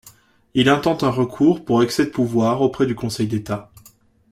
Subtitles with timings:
[0.55, 3.69] Il intente un recours pour excès de pouvoir auprès du Conseil d'État.